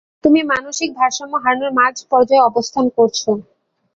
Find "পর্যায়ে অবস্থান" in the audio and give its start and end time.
2.11-2.85